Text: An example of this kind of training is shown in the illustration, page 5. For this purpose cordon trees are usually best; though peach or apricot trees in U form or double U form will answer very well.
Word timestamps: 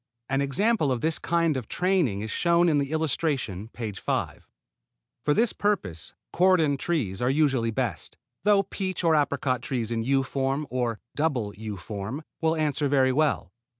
An 0.29 0.41
example 0.41 0.91
of 0.91 1.01
this 1.01 1.19
kind 1.19 1.55
of 1.55 1.67
training 1.67 2.21
is 2.21 2.31
shown 2.31 2.69
in 2.69 2.79
the 2.79 2.91
illustration, 2.91 3.67
page 3.67 3.99
5. 3.99 4.47
For 5.23 5.35
this 5.35 5.53
purpose 5.53 6.15
cordon 6.33 6.75
trees 6.77 7.21
are 7.21 7.29
usually 7.29 7.69
best; 7.69 8.17
though 8.43 8.63
peach 8.63 9.03
or 9.03 9.13
apricot 9.15 9.61
trees 9.61 9.91
in 9.91 10.01
U 10.01 10.23
form 10.23 10.65
or 10.71 10.97
double 11.15 11.53
U 11.53 11.77
form 11.77 12.23
will 12.41 12.55
answer 12.55 12.87
very 12.87 13.11
well. 13.11 13.51